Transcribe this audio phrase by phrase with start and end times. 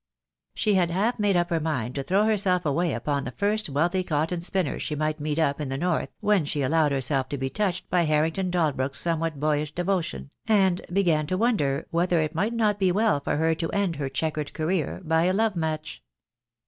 [0.55, 4.01] She had half made up her mind to throw herself away upon the first wealthy
[4.03, 7.51] cotton spinner she might meet up in the North when she allowed herself to be
[7.51, 11.23] touched by Har rington Dalbrook's somewhat boyish devotion, and began THE DAY WILL COME.
[11.23, 13.97] 2 2 0, to wonder whether it might not be well for her to end
[13.97, 16.01] her chequered career by a love match.